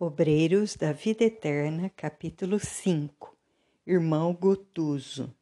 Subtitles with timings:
[0.00, 3.36] Obreiros da Vida Eterna, capítulo 5
[3.84, 5.34] Irmão Gotuso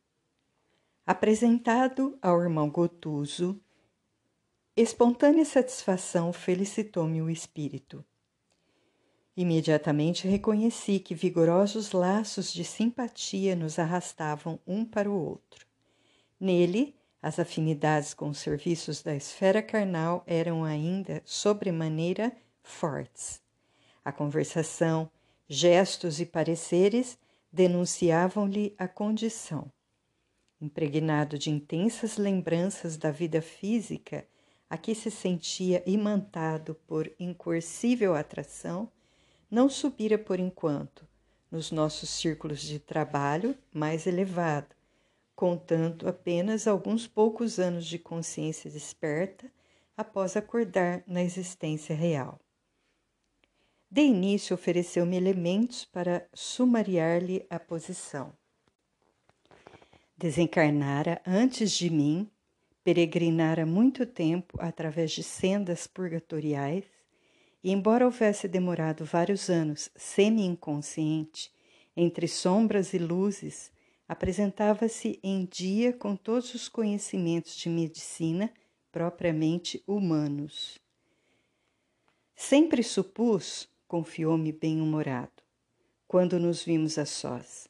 [1.06, 3.60] Apresentado ao irmão Gotuso,
[4.74, 8.02] espontânea satisfação felicitou-me o espírito.
[9.36, 15.66] Imediatamente reconheci que vigorosos laços de simpatia nos arrastavam um para o outro.
[16.40, 23.44] Nele, as afinidades com os serviços da esfera carnal eram ainda sobremaneira fortes
[24.06, 25.10] a conversação,
[25.48, 27.18] gestos e pareceres
[27.50, 29.68] denunciavam-lhe a condição.
[30.60, 34.24] Impregnado de intensas lembranças da vida física,
[34.70, 38.88] a que se sentia imantado por incoercível atração,
[39.50, 41.04] não subira por enquanto
[41.50, 44.72] nos nossos círculos de trabalho mais elevado,
[45.34, 49.50] contando apenas alguns poucos anos de consciência desperta
[49.96, 52.38] após acordar na existência real.
[53.96, 58.30] De início, ofereceu-me elementos para sumariar-lhe a posição.
[60.14, 62.30] Desencarnara antes de mim,
[62.84, 66.84] peregrinara muito tempo através de sendas purgatoriais,
[67.64, 71.50] e, embora houvesse demorado vários anos semi-inconsciente,
[71.96, 73.72] entre sombras e luzes,
[74.06, 78.52] apresentava-se em dia com todos os conhecimentos de medicina
[78.92, 80.78] propriamente humanos.
[82.34, 85.42] Sempre supus confiou-me bem-humorado,
[86.06, 87.68] quando nos vimos a sós,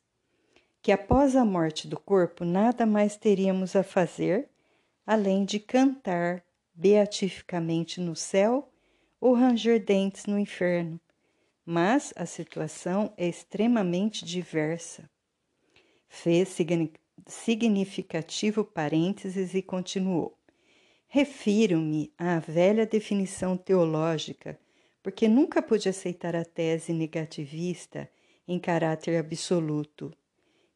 [0.82, 4.48] que após a morte do corpo nada mais teríamos a fazer
[5.06, 6.42] além de cantar
[6.74, 8.68] beatificamente no céu
[9.20, 11.00] ou ranger dentes no inferno.
[11.64, 15.08] Mas a situação é extremamente diversa.
[16.08, 16.56] Fez
[17.26, 20.36] significativo parênteses e continuou.
[21.08, 24.58] Refiro-me à velha definição teológica
[25.06, 28.10] porque nunca pude aceitar a tese negativista
[28.48, 30.12] em caráter absoluto.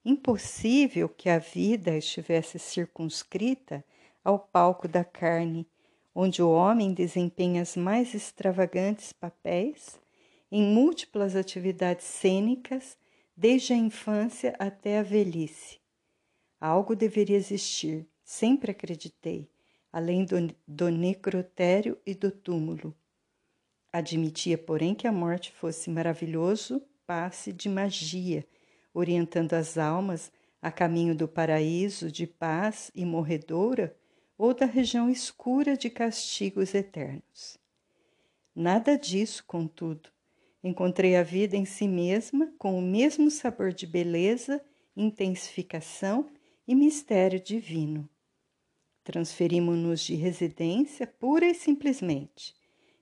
[0.05, 3.85] Impossível que a vida estivesse circunscrita
[4.23, 5.67] ao palco da carne,
[6.15, 9.99] onde o homem desempenha os mais extravagantes papéis
[10.49, 12.97] em múltiplas atividades cênicas,
[13.37, 15.81] desde a infância até a velhice.
[16.61, 19.51] Algo deveria existir, sempre acreditei,
[19.93, 22.95] além do, do necrotério e do túmulo.
[23.93, 28.47] Admitia, porém, que a morte fosse maravilhoso passe de magia,
[28.95, 30.31] orientando as almas
[30.63, 33.97] a caminho do paraíso de paz e morredoura
[34.39, 37.59] ou da região escura de castigos eternos.
[38.55, 40.09] Nada disso, contudo.
[40.63, 44.63] Encontrei a vida em si mesma com o mesmo sabor de beleza,
[44.97, 46.29] intensificação
[46.69, 48.09] e mistério divino.
[49.03, 52.60] Transferimos-nos de residência pura e simplesmente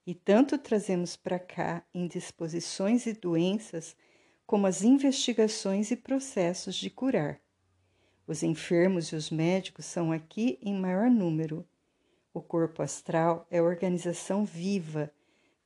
[0.08, 3.94] e tanto trazemos para cá indisposições e doenças,
[4.46, 7.38] como as investigações e processos de curar.
[8.26, 11.62] Os enfermos e os médicos são aqui em maior número.
[12.32, 15.12] O corpo astral é organização viva,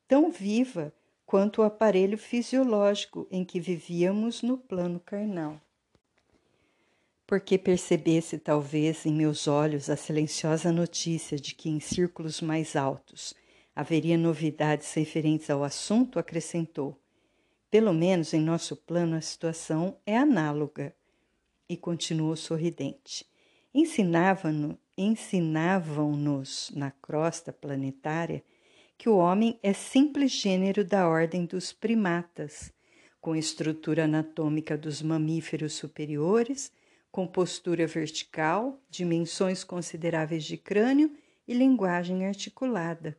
[0.09, 0.93] tão viva
[1.25, 5.61] quanto o aparelho fisiológico em que vivíamos no plano carnal.
[7.29, 13.41] Porque percebesse talvez em meus olhos a silenciosa notícia de que em círculos mais altos
[13.75, 16.99] haveria novidades referentes ao assunto, acrescentou.
[17.71, 20.95] Pelo menos em nosso plano a situação é análoga.
[21.69, 23.25] E continuou sorridente.
[23.75, 26.13] Ensinavam-nos ensinavam
[26.75, 28.45] na crosta planetária
[28.99, 32.71] que o homem é simples gênero da ordem dos primatas,
[33.23, 36.71] com estrutura anatômica dos mamíferos superiores,
[37.11, 41.11] com postura vertical, dimensões consideráveis de crânio
[41.49, 43.17] e linguagem articulada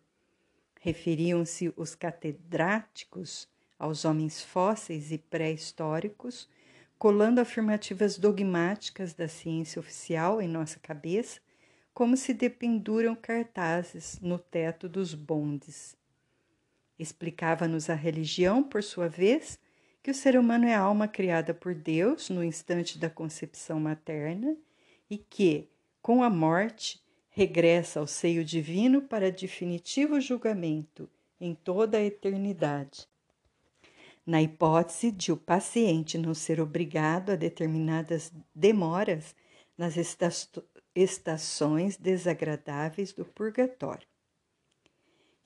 [0.84, 3.48] referiam-se os catedráticos
[3.80, 6.50] aos homens fósseis e pré-históricos,
[7.00, 11.40] colando afirmativas dogmáticas da ciência oficial em nossa cabeça,
[11.94, 15.96] como se dependuram cartazes no teto dos bondes.
[17.00, 19.58] Explicava-nos a religião, por sua vez,
[20.02, 24.58] que o ser humano é alma criada por Deus no instante da concepção materna
[25.10, 25.70] e que,
[26.02, 27.02] com a morte,
[27.34, 31.10] regressa ao seio divino para definitivo julgamento
[31.42, 33.08] em toda a eternidade.
[34.26, 39.36] Na hipótese de o paciente não ser obrigado a determinadas demoras
[39.78, 39.96] nas
[40.96, 44.08] estações desagradáveis do purgatório.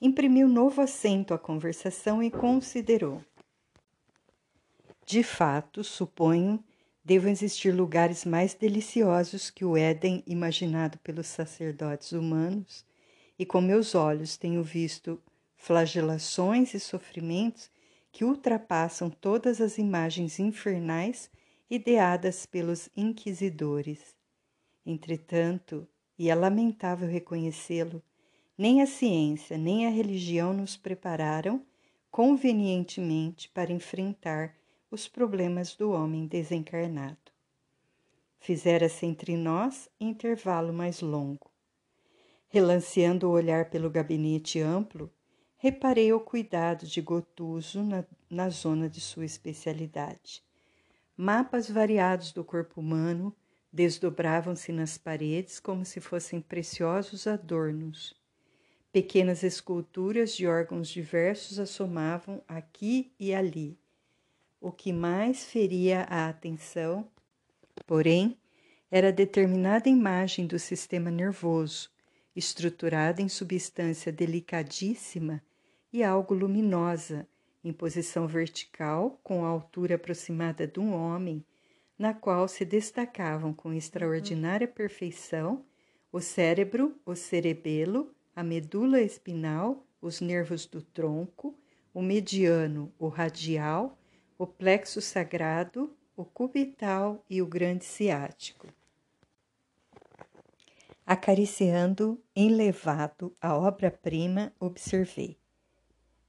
[0.00, 3.24] Imprimiu novo acento à conversação e considerou.
[5.04, 6.62] De fato, suponho
[7.08, 12.84] devam existir lugares mais deliciosos que o Éden imaginado pelos sacerdotes humanos,
[13.38, 15.18] e com meus olhos tenho visto
[15.56, 17.70] flagelações e sofrimentos
[18.12, 21.30] que ultrapassam todas as imagens infernais
[21.70, 24.14] ideadas pelos inquisidores.
[24.84, 25.88] Entretanto,
[26.18, 28.02] e é lamentável reconhecê-lo,
[28.56, 31.64] nem a ciência nem a religião nos prepararam
[32.10, 34.57] convenientemente para enfrentar
[34.90, 37.32] os problemas do homem desencarnado.
[38.40, 41.50] Fizera-se entre nós intervalo mais longo.
[42.48, 45.12] Relanceando o olhar pelo gabinete amplo,
[45.58, 50.42] reparei o cuidado de Gotuso na, na zona de sua especialidade.
[51.16, 53.34] Mapas variados do corpo humano
[53.72, 58.14] desdobravam-se nas paredes como se fossem preciosos adornos.
[58.90, 63.78] Pequenas esculturas de órgãos diversos assomavam aqui e ali.
[64.60, 67.08] O que mais feria a atenção,
[67.86, 68.36] porém,
[68.90, 71.90] era determinada imagem do sistema nervoso,
[72.34, 75.40] estruturada em substância delicadíssima
[75.92, 77.28] e algo luminosa,
[77.62, 81.44] em posição vertical, com a altura aproximada de um homem,
[81.98, 85.64] na qual se destacavam com extraordinária perfeição
[86.10, 91.54] o cérebro, o cerebelo, a medula espinal, os nervos do tronco,
[91.92, 93.98] o mediano, o radial,
[94.38, 98.68] o plexo sagrado, o cubital e o grande ciático.
[101.04, 105.36] Acariciando, enlevado, a obra-prima, observei.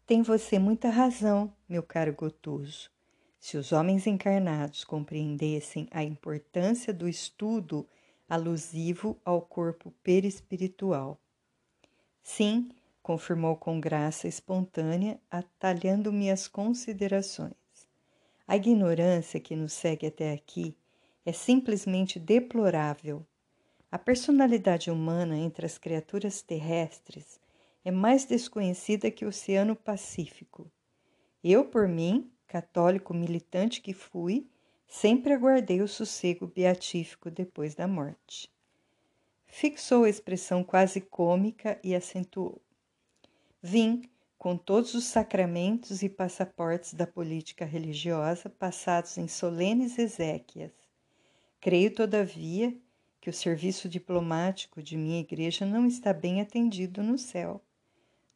[0.08, 2.90] Tem você muita razão, meu caro Gotuso.
[3.40, 7.88] Se os homens encarnados compreendessem a importância do estudo
[8.28, 11.20] alusivo ao corpo perispiritual.
[12.24, 12.70] Sim,
[13.04, 17.59] confirmou com graça espontânea, atalhando-me as considerações.
[18.50, 20.76] A ignorância que nos segue até aqui
[21.24, 23.24] é simplesmente deplorável.
[23.92, 27.40] A personalidade humana entre as criaturas terrestres
[27.86, 30.68] é mais desconhecida que o Oceano Pacífico.
[31.44, 34.48] Eu, por mim, católico militante que fui,
[34.88, 38.52] sempre aguardei o sossego beatífico depois da morte.
[39.46, 42.60] Fixou a expressão quase cômica e acentuou:
[43.62, 50.72] Vim, com todos os sacramentos e passaportes da política religiosa passados em solenes exéquias.
[51.62, 52.76] Creio, todavia,
[53.22, 57.62] que o serviço diplomático de minha igreja não está bem atendido no céu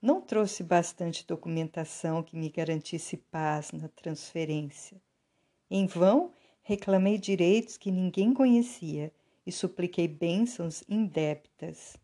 [0.04, 5.02] não trouxe bastante documentação que me garantisse paz na transferência.
[5.72, 9.14] Em vão, reclamei direitos que ninguém conhecia
[9.48, 11.96] e supliquei bênçãos indébitas.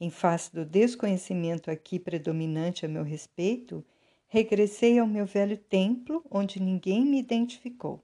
[0.00, 3.84] Em face do desconhecimento aqui predominante a meu respeito,
[4.26, 8.02] regressei ao meu velho templo onde ninguém me identificou.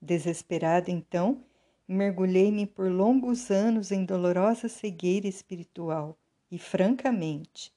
[0.00, 1.42] Desesperada, então,
[1.88, 6.18] mergulhei-me por longos anos em dolorosa cegueira espiritual
[6.50, 7.74] e, francamente,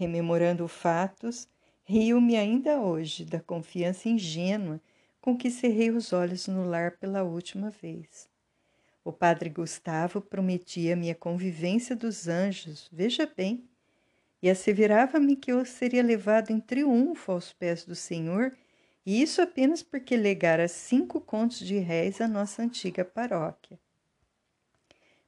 [0.00, 1.46] Rememorando fatos,
[1.84, 4.80] rio-me ainda hoje da confiança ingênua
[5.20, 8.26] com que cerrei os olhos no lar pela última vez.
[9.02, 13.64] O padre Gustavo prometia-me a convivência dos anjos, veja bem,
[14.42, 18.56] e asseverava-me que eu seria levado em triunfo aos pés do Senhor,
[19.04, 23.78] e isso apenas porque legara cinco contos de réis à nossa antiga paróquia.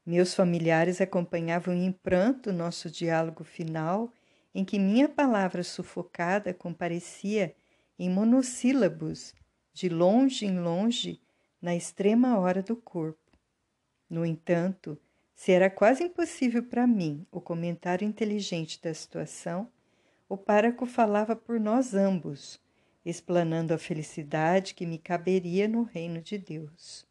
[0.05, 4.13] Meus familiares acompanhavam em pranto nosso diálogo final
[4.55, 7.55] em que minha palavra sufocada comparecia
[7.99, 9.35] em monossílabos,
[9.73, 11.23] de longe em longe,
[11.61, 13.22] na extrema hora do corpo.
[14.13, 14.99] No entanto,
[15.35, 19.67] se era quase impossível para mim o comentário inteligente da situação,
[20.29, 22.61] o páraco falava por nós ambos,
[23.07, 27.07] explanando a felicidade que me caberia no reino de Deus.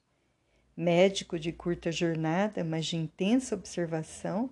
[0.78, 4.52] Médico de curta jornada, mas de intensa observação,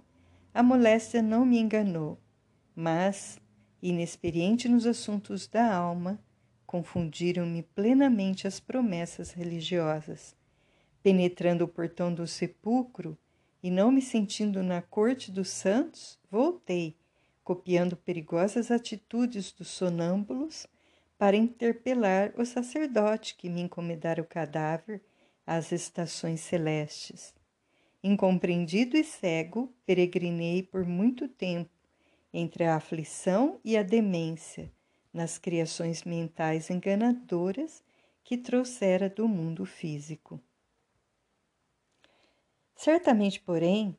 [0.52, 2.20] a moléstia não me enganou
[2.82, 3.38] mas,
[3.82, 6.18] inexperiente nos assuntos da alma,
[6.66, 10.34] confundiram-me plenamente as promessas religiosas.
[11.02, 13.18] Penetrando o portão do sepulcro
[13.64, 16.96] e não me sentindo na corte dos santos, voltei,
[17.44, 20.68] copiando perigosas atitudes dos sonâmbulos,
[21.18, 25.02] para interpelar o sacerdote que me encomendara o cadáver
[25.46, 27.34] às estações celestes.
[28.02, 31.70] Incompreendido e cego, peregrinei por muito tempo
[32.34, 34.72] entre a aflição e a demência
[35.14, 37.84] nas criações mentais enganadoras
[38.24, 40.40] que trouxera do mundo físico.
[42.80, 43.94] Certamente, porém,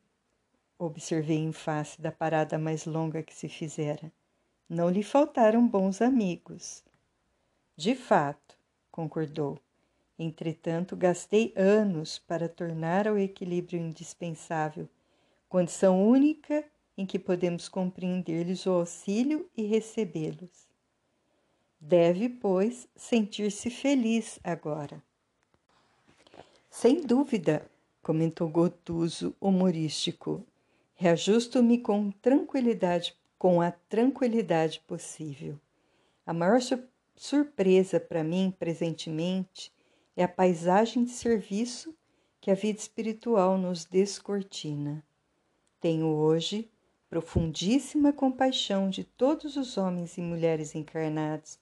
[0.75, 4.11] observei em face da parada mais longa que se fizera,
[4.67, 6.83] não lhe faltaram bons amigos.
[7.77, 8.57] De fato,
[8.91, 9.59] concordou.
[10.17, 14.89] Entretanto, gastei anos para tornar ao equilíbrio indispensável,
[15.47, 16.65] condição única
[16.97, 20.67] em que podemos compreender-lhes o auxílio e recebê-los.
[21.79, 24.99] Deve, pois, sentir-se feliz agora.
[26.67, 27.69] Sem dúvida,
[28.01, 30.43] comentou Gotuso, humorístico.
[30.95, 35.59] Reajusto-me com tranquilidade, com a tranquilidade possível.
[36.25, 36.83] A maior sur
[37.15, 39.71] surpresa para mim, presentemente,
[40.15, 41.93] é a paisagem de serviço
[42.39, 45.03] que a vida espiritual nos descortina.
[45.79, 46.67] Tenho hoje
[47.09, 51.59] profundíssima compaixão de todos os homens e mulheres encarnados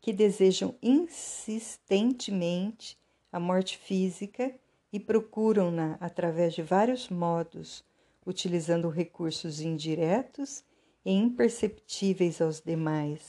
[0.00, 2.96] que desejam insistentemente
[3.30, 4.54] a morte física
[4.92, 7.84] e procuram-na através de vários modos,
[8.26, 10.62] utilizando recursos indiretos
[11.04, 13.28] e imperceptíveis aos demais,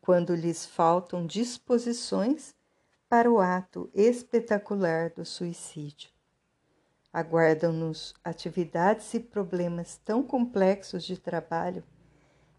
[0.00, 2.54] quando lhes faltam disposições
[3.08, 6.10] para o ato espetacular do suicídio.
[7.12, 11.84] Aguardam-nos atividades e problemas tão complexos de trabalho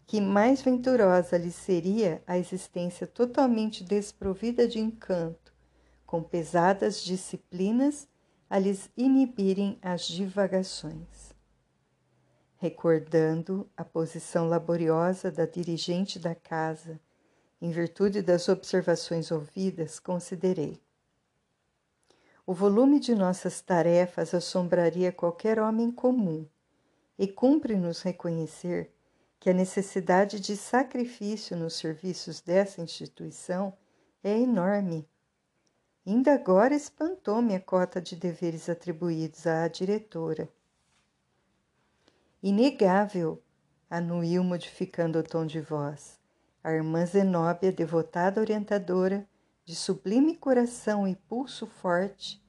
[0.06, 5.52] que mais venturosa lhe seria a existência totalmente desprovida de encanto,
[6.06, 8.06] com pesadas disciplinas
[8.48, 11.34] a lhes inibirem as divagações.
[12.56, 17.00] Recordando a posição laboriosa da dirigente da casa,
[17.60, 20.80] em virtude das observações ouvidas, considerei.
[22.46, 26.46] O volume de nossas tarefas assombraria qualquer homem comum,
[27.18, 28.92] e cumpre-nos reconhecer
[29.38, 33.76] que a necessidade de sacrifício nos serviços dessa instituição
[34.22, 35.08] é enorme.
[36.06, 40.50] Ainda agora espantou-me a cota de deveres atribuídos à diretora.
[42.42, 43.42] Inegável,
[43.88, 46.20] anuiu modificando o tom de voz.
[46.62, 49.26] A irmã Zenóbia, devotada orientadora,
[49.64, 52.44] de sublime coração e pulso forte,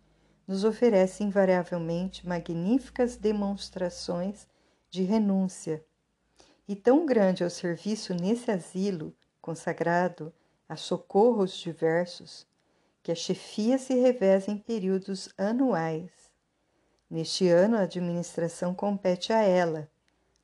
[0.46, 4.48] nos oferece invariavelmente magníficas demonstrações
[4.90, 5.82] de renúncia.
[6.68, 10.34] E tão grande é o serviço nesse asilo consagrado
[10.68, 12.46] a socorros diversos,
[13.06, 16.10] que a chefia se reveza em períodos anuais.
[17.08, 19.88] Neste ano, a administração compete a ela.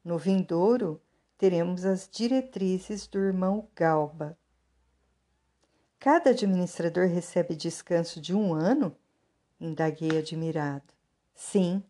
[0.06, 1.02] No vindouro,
[1.40, 4.38] teremos as diretrizes do irmão Galba.
[5.98, 8.96] Cada administrador recebe descanso de um ano?
[9.60, 10.94] Indaguei admirado.
[11.34, 11.84] Sim,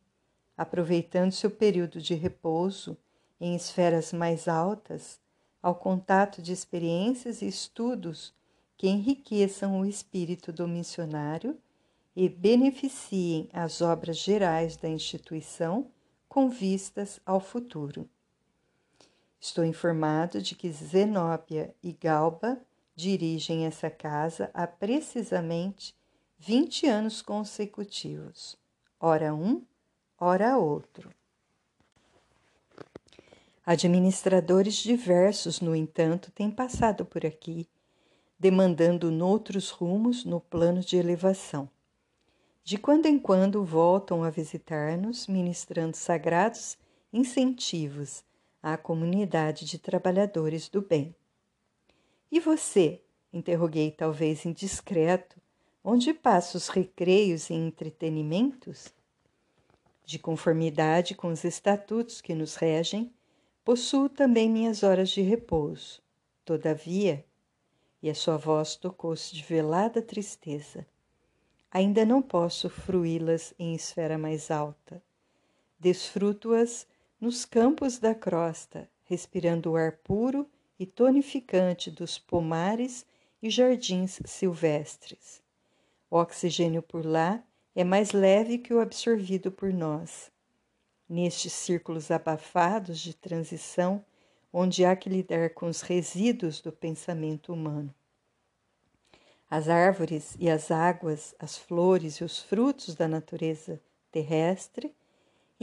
[0.56, 2.98] aproveitando seu período de repouso
[3.42, 5.20] em esferas mais altas,
[5.62, 8.34] ao contato de experiências e estudos
[8.82, 11.56] que enriqueçam o espírito do missionário
[12.16, 15.92] e beneficiem as obras gerais da instituição
[16.28, 18.10] com vistas ao futuro.
[19.40, 22.60] Estou informado de que Zenóbia e Galba
[22.96, 25.94] dirigem essa casa há precisamente
[26.40, 28.58] 20 anos consecutivos,
[29.00, 29.62] ora um,
[30.20, 31.12] ora outro.
[33.64, 37.70] Administradores diversos, no entanto, têm passado por aqui,
[38.42, 41.70] demandando noutros rumos no plano de elevação.
[42.64, 46.76] De quando em quando voltam a visitar-nos, ministrando sagrados
[47.14, 48.24] incentivos
[48.60, 51.16] à comunidade de trabalhadores do bem.
[52.32, 53.04] E você?
[53.32, 55.40] interroguei, talvez indiscreto,
[55.84, 58.92] onde passa os recreios e entretenimentos?
[60.04, 63.14] De conformidade com os estatutos que nos regem,
[63.64, 66.02] possuo também minhas horas de repouso.
[66.44, 67.24] Todavia,
[68.02, 70.86] e a sua voz tocou-se de velada tristeza,
[71.72, 75.02] ainda não posso fruí-las em esfera mais alta.
[75.80, 76.86] Desfruto-as
[77.20, 83.06] nos campos da crosta, respirando o ar puro e tonificante dos pomares
[83.42, 85.42] e jardins silvestres.
[86.10, 87.44] O oxigênio por lá
[87.76, 90.32] é mais leve que o absorvido por nós.
[91.08, 94.04] Nestes círculos abafados de transição,
[94.52, 97.94] onde há que lidar com os resíduos do pensamento humano.
[99.50, 103.82] As árvores e as águas, as flores e os frutos da natureza
[104.12, 104.94] terrestre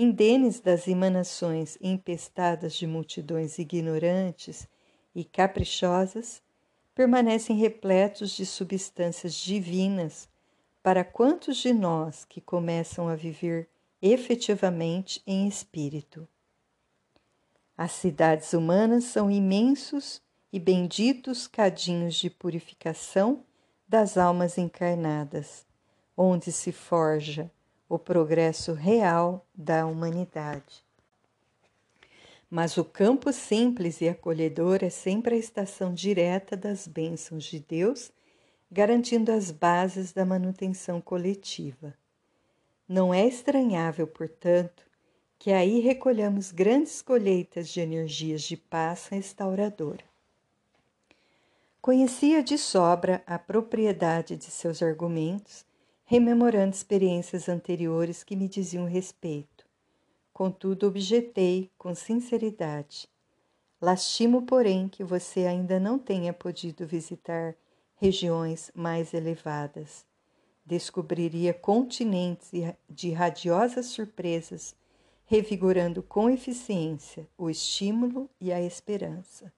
[0.00, 4.68] indenes das emanações empestadas de multidões ignorantes
[5.12, 6.40] e caprichosas,
[6.95, 10.28] permanecem repletos de substâncias divinas
[10.85, 13.68] para quantos de nós que começam a viver
[14.00, 16.28] efetivamente em espírito.
[17.79, 20.21] As cidades humanas são imensos
[20.53, 23.45] e benditos cadinhos de purificação
[23.89, 25.65] das almas encarnadas,
[26.17, 27.49] onde se forja
[27.89, 30.85] o progresso real da humanidade.
[32.51, 38.11] Mas o campo simples e acolhedor é sempre a estação direta das bênçãos de Deus,
[38.69, 41.95] garantindo as bases da manutenção coletiva.
[42.89, 44.88] Não é estranhável, portanto,
[45.38, 50.04] que aí recolhamos grandes colheitas de energias de paz restauradora.
[51.80, 55.64] Conhecia de sobra a propriedade de seus argumentos,
[56.04, 59.64] rememorando experiências anteriores que me diziam respeito.
[60.33, 63.09] Contudo, objetei com sinceridade.
[63.80, 67.54] Lastimo, porém, que você ainda não tenha podido visitar
[67.95, 70.04] regiões mais elevadas.
[70.66, 72.50] Descobriria continentes
[72.88, 74.75] de radiosas surpresas,
[75.29, 79.53] revigorando com eficiência o estímulo e a esperança.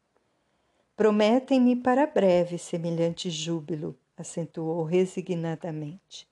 [0.97, 6.29] Prometem-me para breve semelhante júbilo, acentuou resignadamente.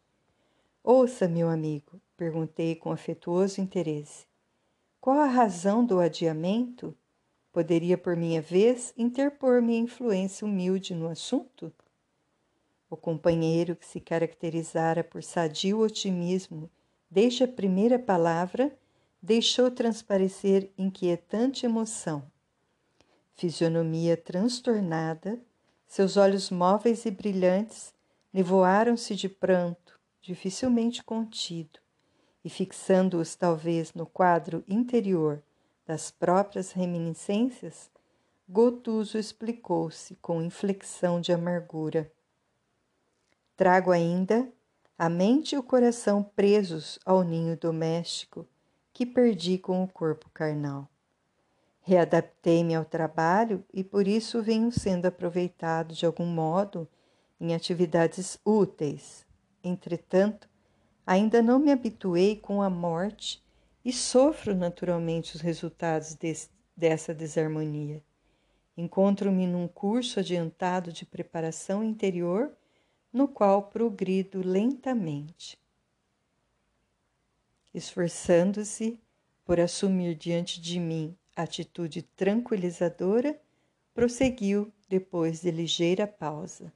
[0.82, 4.26] Ouça, meu amigo, perguntei com afetuoso interesse.
[5.00, 6.92] Qual a razão do adiamento?
[7.52, 11.72] Poderia, por minha vez, interpor minha influência humilde no assunto?
[12.90, 16.68] O companheiro, que se caracterizara por sadio otimismo
[17.08, 18.76] desde a primeira palavra,
[19.22, 22.24] deixou transparecer inquietante emoção
[23.38, 25.38] fisionomia transtornada,
[25.86, 27.94] seus olhos móveis e brilhantes
[28.32, 31.78] nevoaram-se de pranto, dificilmente contido,
[32.44, 35.40] e fixando-os talvez no quadro interior
[35.86, 37.88] das próprias reminiscências,
[38.48, 42.10] Gotuso explicou-se com inflexão de amargura.
[43.56, 44.48] Trago ainda
[44.98, 48.48] a mente e o coração presos ao ninho doméstico
[48.98, 50.90] que perdi com o corpo carnal.
[51.82, 56.88] Readaptei-me ao trabalho e por isso venho sendo aproveitado de algum modo
[57.40, 59.24] em atividades úteis.
[59.62, 60.48] Entretanto,
[61.06, 63.40] ainda não me habituei com a morte
[63.84, 68.02] e sofro naturalmente os resultados desse, dessa desarmonia.
[68.76, 72.50] Encontro-me num curso adiantado de preparação interior,
[73.12, 75.56] no qual progrido lentamente,
[77.74, 78.98] esforçando-se
[79.44, 83.40] por assumir diante de mim atitude tranquilizadora,
[83.94, 86.72] prosseguiu depois de ligeira pausa.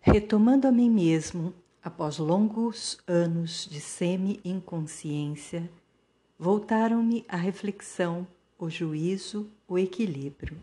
[0.00, 5.68] Retomando a mim mesmo, após longos anos de semi-inconsciência,
[6.38, 8.26] voltaram-me a reflexão,
[8.58, 10.62] o juízo, o equilíbrio.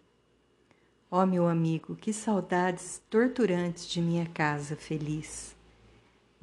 [1.10, 5.56] Ó oh, meu amigo, que saudades torturantes de minha casa feliz!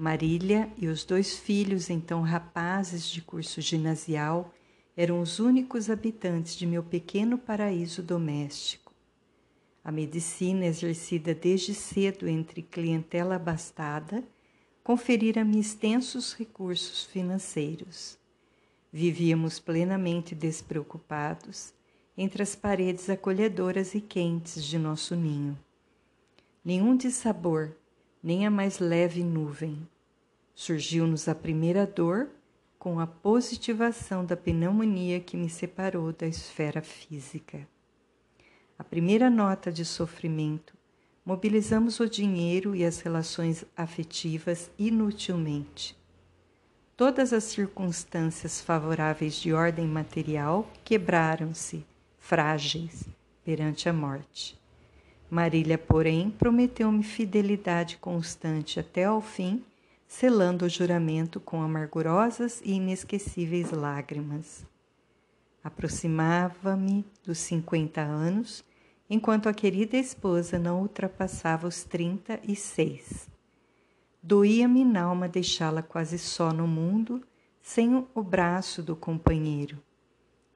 [0.00, 4.50] Marília e os dois filhos, então rapazes de curso ginasial,
[4.96, 8.94] eram os únicos habitantes de meu pequeno paraíso doméstico.
[9.84, 14.24] A medicina exercida desde cedo entre clientela abastada
[14.82, 18.18] conferira-me extensos recursos financeiros.
[18.90, 21.74] Vivíamos plenamente despreocupados
[22.16, 25.58] entre as paredes acolhedoras e quentes de nosso ninho.
[26.64, 27.76] Nenhum dissabor,
[28.22, 29.88] nem a mais leve nuvem.
[30.54, 32.28] Surgiu-nos a primeira dor
[32.78, 37.66] com a positivação da pneumonia que me separou da esfera física.
[38.78, 40.74] A primeira nota de sofrimento,
[41.24, 45.96] mobilizamos o dinheiro e as relações afetivas inutilmente.
[46.96, 51.87] Todas as circunstâncias favoráveis de ordem material quebraram-se,
[52.18, 53.04] frágeis,
[53.42, 54.59] perante a morte.
[55.30, 59.64] Marília, porém, prometeu-me fidelidade constante até ao fim,
[60.08, 64.66] selando o juramento com amargurosas e inesquecíveis lágrimas.
[65.62, 68.64] Aproximava-me dos cinquenta anos,
[69.08, 73.28] enquanto a querida esposa não ultrapassava os trinta e seis.
[74.20, 77.22] Doía-me na alma deixá-la quase só no mundo,
[77.62, 79.78] sem o braço do companheiro.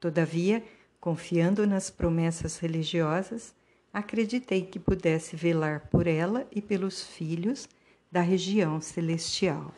[0.01, 0.61] Todavia,
[0.99, 3.55] confiando nas promessas religiosas,
[3.95, 7.69] acreditei que pudesse velar por ela e pelos filhos
[8.11, 9.73] da região celestial.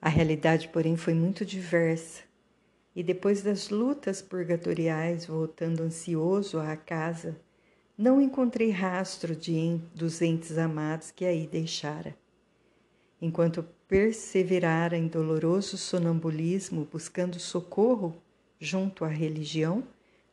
[0.00, 2.22] A realidade, porém, foi muito diversa,
[2.96, 7.38] e depois das lutas purgatoriais, voltando ansioso à casa,
[7.98, 12.16] não encontrei rastro de dos entes amados que aí deixara.
[13.20, 18.16] Enquanto perseverara em doloroso sonambulismo buscando socorro
[18.58, 19.84] junto à religião,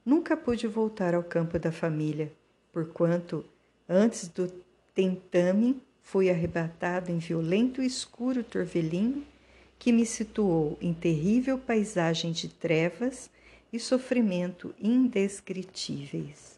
[0.08, 2.32] Nunca pude voltar ao campo da família,
[2.72, 3.44] porquanto,
[3.90, 4.48] antes do
[4.96, 9.28] tentame, fui arrebatado em violento e escuro torvelinho
[9.78, 13.30] que me situou em terrível paisagem de trevas
[13.74, 16.58] e sofrimento indescritíveis.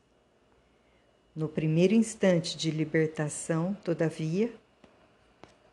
[1.36, 4.54] No primeiro instante de libertação, todavia,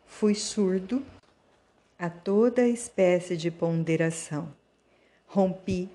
[0.03, 1.05] fui surdo
[1.99, 4.51] a toda espécie de ponderação.
[5.27, 5.91] Rompi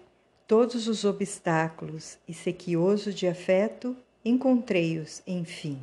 [0.53, 5.81] todos os obstáculos e sequioso de afeto, encontrei-os, enfim.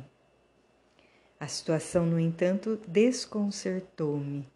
[1.40, 4.46] A situação, no entanto, desconcertou-me.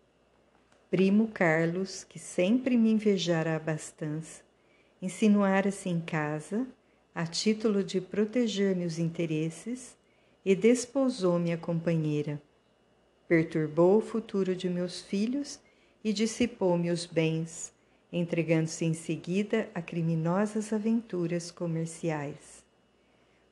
[0.89, 4.43] Primo Carlos, que sempre me invejara a abastança,
[5.03, 6.65] insinuara-se em casa,
[7.13, 9.97] a título de proteger meus interesses,
[10.45, 12.41] e desposou minha companheira.
[13.27, 15.59] Perturbou o futuro de meus filhos
[16.05, 17.74] e dissipou meus bens,
[18.17, 22.63] entregando-se em seguida a criminosas aventuras comerciais.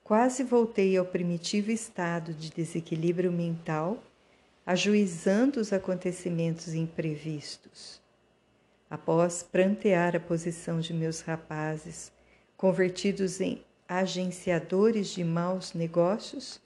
[0.04, 4.00] Quase voltei ao primitivo estado de desequilíbrio mental,
[4.64, 8.00] ajuizando os acontecimentos imprevistos.
[8.88, 12.12] Após prantear a posição de meus rapazes,
[12.56, 16.60] convertidos em agenciadores de maus negócios,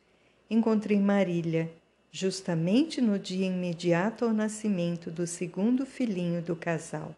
[0.51, 1.73] encontrei Marília
[2.13, 7.15] justamente no dia imediato ao nascimento do segundo filhinho do casal.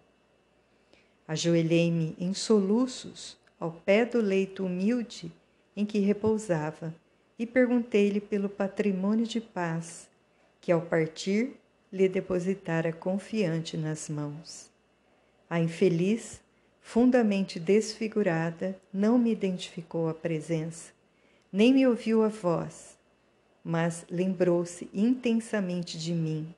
[1.28, 5.30] Ajoelhei-me em soluços ao pé do leito humilde
[5.76, 6.94] em que repousava
[7.38, 10.08] e perguntei-lhe pelo patrimônio de paz
[10.58, 11.52] que, ao partir,
[11.92, 14.70] lhe depositara confiante nas mãos.
[15.50, 16.40] A infeliz,
[16.80, 20.92] fundamente desfigurada, não me identificou a presença,
[21.52, 22.98] nem me ouviu a voz,
[23.62, 26.54] mas lembrou-se intensamente de mim.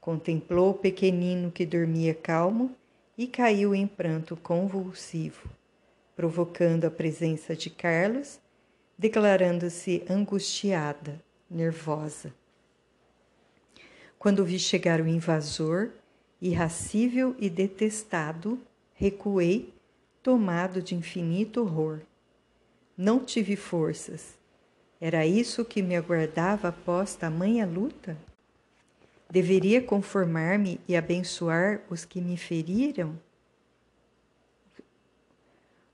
[0.00, 2.74] Contemplou o pequenino que dormia calmo
[3.20, 5.50] e caiu em pranto convulsivo,
[6.16, 8.40] provocando a presença de Carlos,
[8.96, 12.32] declarando-se angustiada, nervosa.
[14.18, 15.90] Quando vi chegar o invasor,
[16.40, 18.58] irracível e detestado,
[18.94, 19.70] recuei,
[20.22, 22.00] tomado de infinito horror.
[22.96, 24.38] Não tive forças.
[24.98, 28.16] Era isso que me aguardava após tamanha luta?
[29.30, 33.16] Deveria conformar-me e abençoar os que me feriram?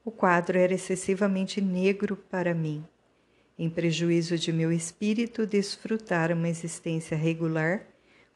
[0.02, 2.82] O quadro era excessivamente negro para mim.
[3.58, 7.84] Em prejuízo de meu espírito, desfrutar uma existência regular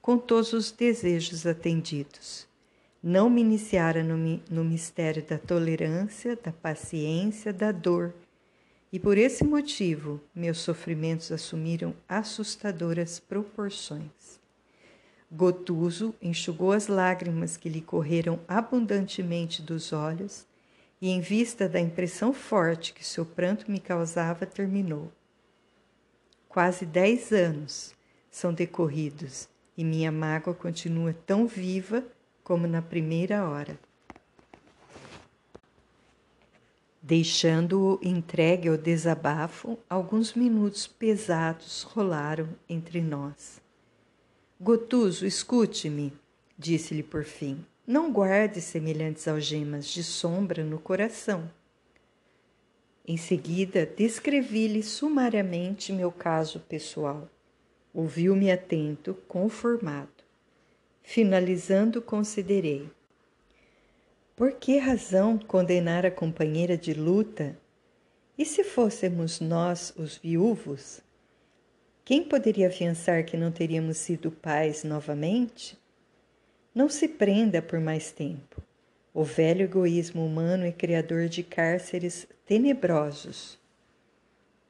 [0.02, 2.46] com todos os desejos atendidos.
[3.02, 4.18] Não me iniciara no,
[4.50, 8.12] no mistério da tolerância, da paciência, da dor,
[8.92, 14.39] e por esse motivo meus sofrimentos assumiram assustadoras proporções.
[15.32, 20.44] Gotuso enxugou as lágrimas que lhe correram abundantemente dos olhos
[21.00, 25.12] e, em vista da impressão forte que seu pranto me causava, terminou.
[26.48, 27.94] Quase dez anos
[28.28, 32.04] são decorridos e minha mágoa continua tão viva
[32.42, 33.78] como na primeira hora.
[37.00, 43.59] Deixando-o entregue ao desabafo, alguns minutos pesados rolaram entre nós.
[44.62, 46.12] Gotuso, escute-me,
[46.58, 47.64] disse-lhe por fim.
[47.86, 51.50] Não guarde semelhantes algemas de sombra no coração.
[53.08, 57.26] Em seguida, descrevi-lhe sumariamente meu caso pessoal.
[57.94, 60.10] Ouviu-me atento, conformado.
[61.02, 62.86] Finalizando, considerei.
[64.36, 67.58] Por que razão condenar a companheira de luta?
[68.36, 71.00] E se fôssemos nós os viúvos?
[72.10, 75.78] Quem poderia afiançar que não teríamos sido pais novamente?
[76.74, 78.60] Não se prenda por mais tempo.
[79.14, 83.56] O velho egoísmo humano é criador de cárceres tenebrosos.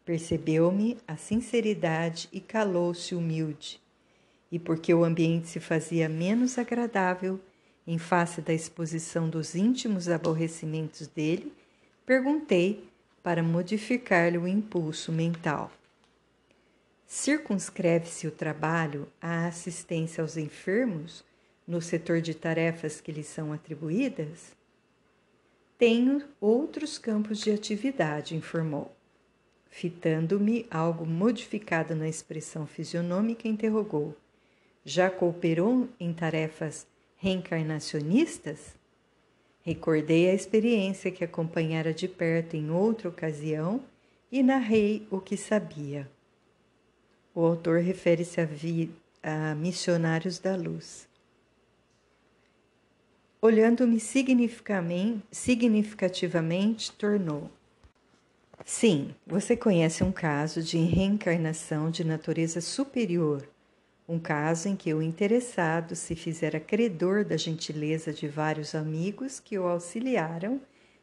[0.05, 3.81] Percebeu-me a sinceridade e calou-se humilde.
[4.53, 7.41] E porque o ambiente se fazia menos agradável,
[7.87, 11.51] em face da exposição dos íntimos aborrecimentos dele,
[12.05, 12.85] perguntei
[13.23, 15.73] para modificar-lhe o impulso mental.
[17.13, 21.25] Circunscreve-se o trabalho à assistência aos enfermos
[21.67, 24.55] no setor de tarefas que lhes são atribuídas?
[25.77, 28.95] Tenho outros campos de atividade, informou.
[29.69, 34.17] Fitando-me algo modificado na expressão fisionômica, interrogou:
[34.85, 38.77] Já cooperou em tarefas reencarnacionistas?
[39.63, 43.83] Recordei a experiência que acompanhara de perto em outra ocasião
[44.31, 46.09] e narrei o que sabia.
[47.35, 48.49] O autor refere-se a,
[49.23, 51.07] a missionários da luz.
[53.41, 57.51] Olhando-me significativamente, tornou:
[58.65, 63.49] Sim, você conhece um caso de reencarnação de natureza superior,
[64.09, 69.59] um caso em que o interessado se fizera credor da gentileza de vários amigos que
[69.59, 70.61] o auxiliaram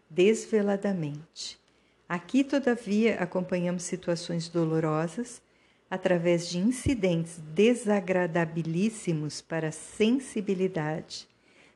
[0.10, 1.60] desveladamente.
[2.08, 5.42] Aqui, todavia, acompanhamos situações dolorosas
[5.90, 11.28] através de incidentes desagradabilíssimos para a sensibilidade.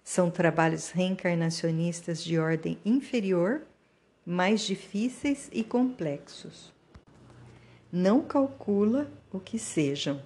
[0.04, 3.62] São trabalhos reencarnacionistas de ordem inferior
[4.26, 6.72] mais difíceis e complexos.
[7.92, 10.22] Não calcula o que sejam.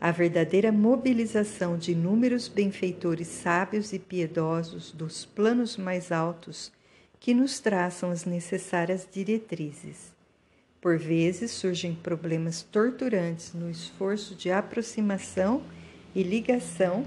[0.00, 6.70] A verdadeira mobilização de inúmeros benfeitores sábios e piedosos dos planos mais altos
[7.18, 10.15] que nos traçam as necessárias diretrizes.
[10.86, 15.60] Por vezes surgem problemas torturantes no esforço de aproximação
[16.14, 17.04] e ligação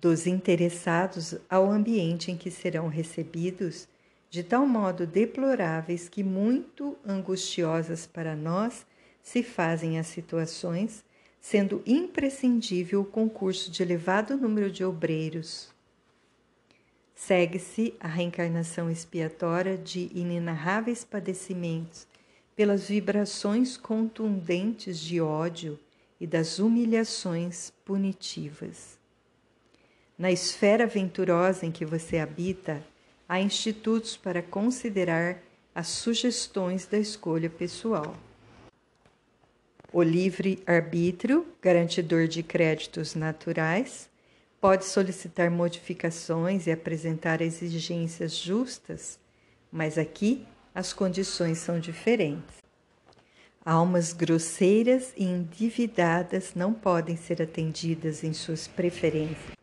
[0.00, 3.88] dos interessados ao ambiente em que serão recebidos,
[4.30, 8.86] de tal modo deploráveis que muito angustiosas para nós
[9.20, 11.04] se fazem as situações,
[11.40, 15.74] sendo imprescindível o concurso de elevado número de obreiros.
[17.16, 22.08] Segue-se a reencarnação expiatória de inenarráveis padecimentos
[22.60, 25.80] pelas vibrações contundentes de ódio
[26.20, 28.98] e das humilhações punitivas.
[30.18, 32.84] Na esfera venturosa em que você habita,
[33.26, 35.42] há institutos para considerar
[35.74, 38.14] as sugestões da escolha pessoal.
[39.90, 44.10] O livre-arbítrio, garantidor de créditos naturais,
[44.60, 49.18] pode solicitar modificações e apresentar exigências justas,
[49.72, 52.60] mas aqui as condições são diferentes.
[53.64, 59.60] Almas grosseiras e endividadas não podem ser atendidas em suas preferências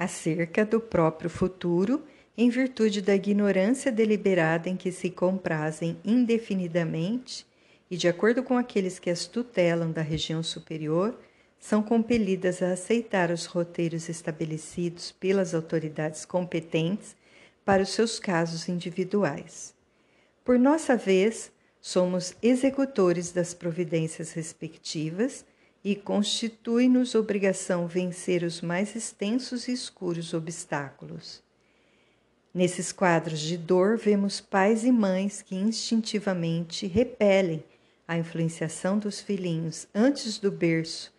[0.00, 2.02] acerca do próprio futuro,
[2.34, 7.46] em virtude da ignorância deliberada em que se comprazem indefinidamente
[7.90, 11.18] e, de acordo com aqueles que as tutelam da região superior,
[11.58, 17.14] são compelidas a aceitar os roteiros estabelecidos pelas autoridades competentes
[17.62, 19.74] para os seus casos individuais.
[20.44, 25.44] Por nossa vez, somos executores das providências respectivas
[25.82, 31.42] e constitui-nos obrigação vencer os mais extensos e escuros obstáculos.
[32.52, 37.62] Nesses quadros de dor, vemos pais e mães que instintivamente repelem
[38.08, 41.12] a influenciação dos filhinhos antes do berço,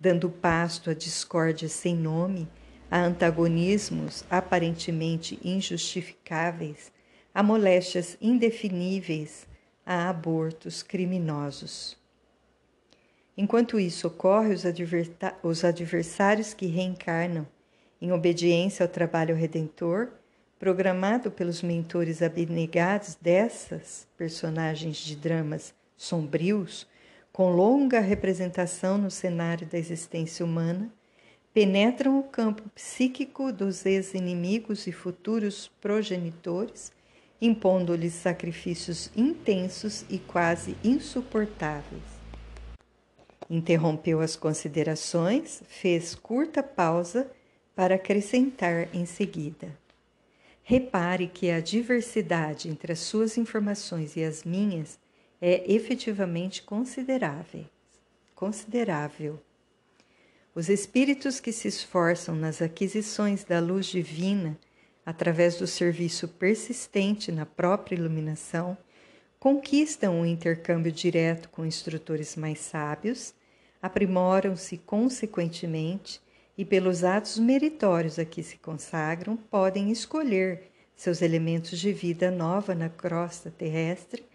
[0.00, 2.48] dando pasto a discórdia sem nome,
[2.90, 6.90] a antagonismos aparentemente injustificáveis,
[7.34, 9.46] a moléstias indefiníveis,
[9.84, 11.96] a abortos criminosos.
[13.36, 14.64] Enquanto isso ocorre, os,
[15.42, 17.46] os adversários que reencarnam
[18.00, 20.08] em obediência ao trabalho redentor,
[20.58, 26.86] programado pelos mentores abnegados dessas personagens de dramas sombrios,
[27.32, 30.90] com longa representação no cenário da existência humana,
[31.54, 36.92] penetram o campo psíquico dos ex-inimigos e futuros progenitores,
[37.40, 42.18] impondo-lhes sacrifícios intensos e quase insuportáveis
[43.50, 47.30] Interrompeu as considerações, fez curta pausa
[47.74, 49.74] para acrescentar em seguida.
[50.62, 54.98] Repare que a diversidade entre as suas informações e as minhas
[55.40, 57.64] é efetivamente considerável.
[58.34, 59.40] Considerável.
[60.54, 64.58] Os espíritos que se esforçam nas aquisições da luz divina
[65.08, 68.76] através do serviço persistente na própria iluminação
[69.40, 73.32] conquistam o um intercâmbio direto com instrutores mais sábios
[73.80, 76.20] aprimoram-se consequentemente
[76.58, 82.74] e, pelos atos meritórios a que se consagram, podem escolher seus elementos de vida nova
[82.74, 84.26] na crosta terrestre,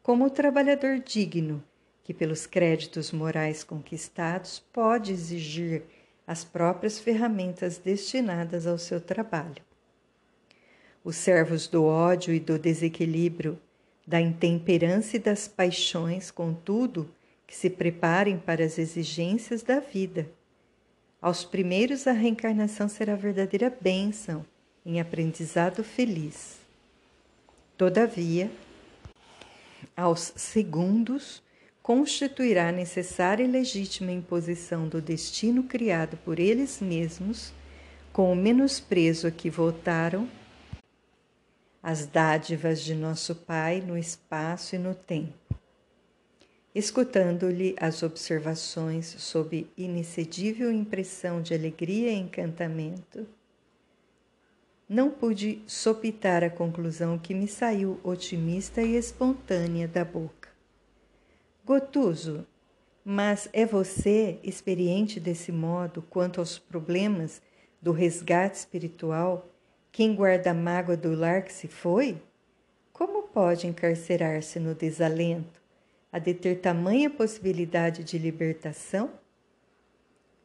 [0.00, 1.60] como o trabalhador digno,
[2.04, 5.82] que, pelos créditos morais conquistados, pode exigir
[6.24, 9.68] as próprias ferramentas destinadas ao seu trabalho.
[11.02, 13.58] Os servos do ódio e do desequilíbrio,
[14.06, 17.08] da intemperância e das paixões, contudo,
[17.46, 20.30] que se preparem para as exigências da vida.
[21.22, 24.44] Aos primeiros, a reencarnação será verdadeira bênção
[24.84, 26.58] em aprendizado feliz.
[27.76, 28.50] Todavia,
[29.96, 31.42] aos segundos,
[31.82, 37.52] constituirá necessária e legítima imposição do destino criado por eles mesmos,
[38.12, 40.28] com o menosprezo a que voltaram
[41.82, 45.40] as dádivas de nosso Pai no espaço e no tempo
[46.74, 53.26] escutando-lhe as observações sob inexcedível impressão de alegria e encantamento,
[54.88, 60.48] não pude sopitar a conclusão que me saiu otimista e espontânea da boca.
[61.64, 62.46] Gotuso,
[63.04, 67.40] mas é você, experiente desse modo quanto aos problemas
[67.80, 69.48] do resgate espiritual,
[69.92, 72.20] quem guarda a mágoa do lar que se foi?
[72.92, 75.60] Como pode encarcerar-se no desalento?
[76.12, 79.10] a de ter tamanha possibilidade de libertação?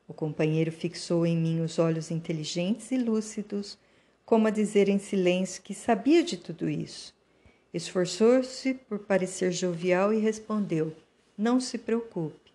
[0.07, 3.77] O companheiro fixou em mim os olhos inteligentes e lúcidos,
[4.23, 7.15] como a dizer em silêncio que sabia de tudo isso.
[7.73, 10.95] Esforçou-se por parecer jovial e respondeu:
[11.35, 12.53] Não se preocupe.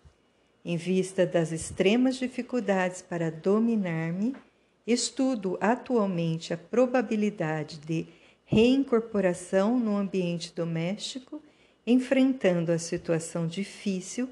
[0.63, 4.35] Em vista das extremas dificuldades para dominar-me,
[4.85, 8.07] estudo atualmente a probabilidade de
[8.45, 11.41] reincorporação no ambiente doméstico,
[11.85, 14.29] enfrentando a situação difícil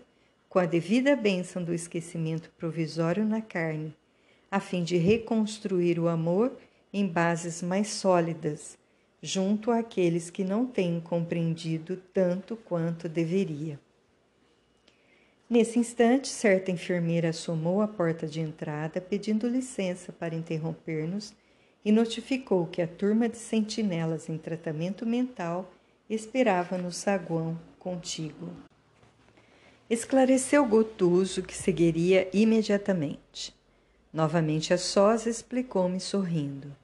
[0.49, 3.95] com a devida bênção do esquecimento provisório na carne,
[4.49, 6.51] a fim de reconstruir o amor
[6.91, 8.77] em bases mais sólidas,
[9.21, 13.79] junto àqueles que não têm compreendido tanto quanto deveria.
[15.49, 21.33] Nesse instante, certa enfermeira assomou à porta de entrada, pedindo licença para interromper-nos,
[21.83, 25.71] e notificou que a turma de sentinelas em tratamento mental
[26.07, 28.49] esperava no saguão contíguo.
[29.89, 33.55] Esclareceu Gotuso que seguiria imediatamente.
[34.13, 36.75] Novamente a sós, explicou-me sorrindo.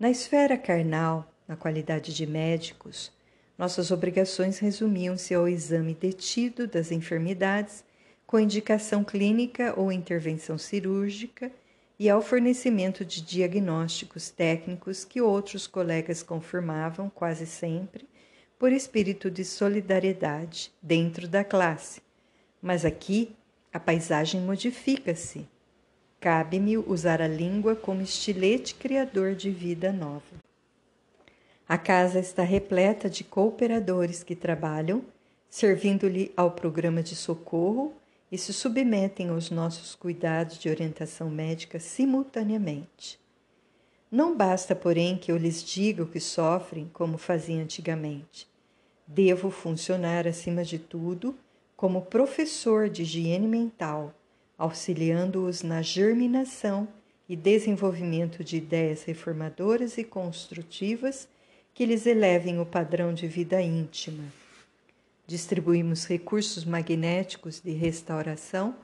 [0.00, 3.12] Na esfera carnal, na qualidade de médicos,
[3.58, 7.84] nossas obrigações resumiam-se ao exame detido das enfermidades,
[8.24, 11.50] com indicação clínica ou intervenção cirúrgica,
[11.98, 18.06] e ao fornecimento de diagnósticos técnicos que outros colegas confirmavam quase sempre
[18.56, 22.00] por espírito de solidariedade dentro da classe.
[22.62, 23.34] Mas aqui
[23.72, 25.46] a paisagem modifica-se.
[26.20, 30.47] Cabe-me usar a língua como estilete criador de vida nova.
[31.68, 35.04] A casa está repleta de cooperadores que trabalham,
[35.50, 37.92] servindo-lhe ao programa de socorro
[38.32, 43.20] e se submetem aos nossos cuidados de orientação médica simultaneamente.
[44.10, 48.48] Não basta, porém, que eu lhes diga o que sofrem, como fazia antigamente.
[49.06, 51.36] Devo funcionar, acima de tudo,
[51.76, 54.14] como professor de higiene mental,
[54.56, 56.88] auxiliando-os na germinação
[57.28, 61.28] e desenvolvimento de ideias reformadoras e construtivas
[61.78, 64.24] que lhes elevem o padrão de vida íntima.
[65.28, 68.74] Distribuímos recursos magnéticos de restauração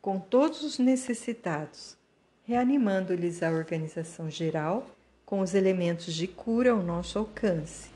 [0.00, 1.94] com todos os necessitados,
[2.46, 4.86] reanimando-lhes a organização geral
[5.26, 7.90] com os elementos de cura ao nosso alcance.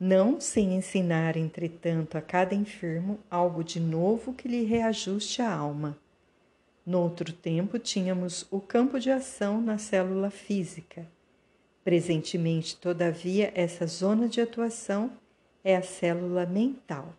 [0.00, 5.96] Não sem ensinar, entretanto, a cada enfermo algo de novo que lhe reajuste a alma.
[6.84, 11.06] Noutro tempo, tínhamos o campo de ação na célula física
[11.84, 15.10] Presentemente, todavia, essa zona de atuação
[15.64, 17.14] é a célula mental.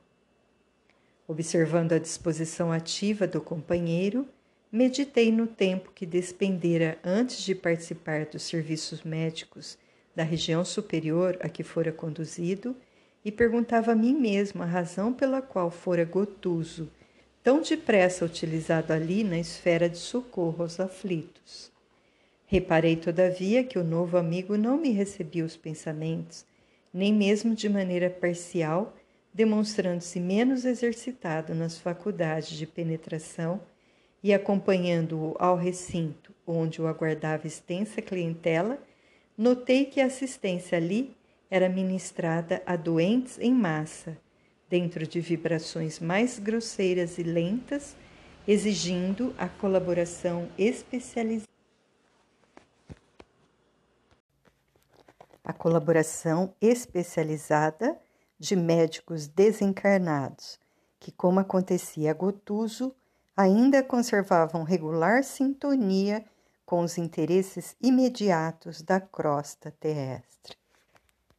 [1.28, 4.26] Observando a disposição ativa do companheiro,
[4.72, 9.78] meditei no tempo que despendera antes de participar dos serviços médicos
[10.16, 12.76] da região superior a que fora conduzido
[13.26, 16.90] e perguntava a mim mesmo a razão pela qual fora gotuso,
[17.42, 21.73] tão depressa utilizado ali na esfera de socorro aos aflitos.
[22.54, 26.46] Reparei, todavia, que o novo amigo não me recebia os pensamentos,
[26.94, 28.96] nem mesmo de maneira parcial,
[29.34, 33.60] demonstrando-se menos exercitado nas faculdades de penetração
[34.22, 38.78] e acompanhando-o ao recinto, onde o aguardava extensa clientela,
[39.36, 41.18] notei que a assistência ali
[41.50, 44.16] era ministrada a doentes em massa,
[44.70, 47.96] dentro de vibrações mais grosseiras e lentas,
[48.48, 51.53] exigindo a colaboração especializada.
[55.44, 58.00] A colaboração especializada
[58.40, 60.60] de médicos desencarnados,
[61.00, 62.96] que, como acontecia a Gotuso,
[63.36, 66.24] ainda conservavam regular sintonia
[66.66, 70.63] com os interesses imediatos da crosta terrestre.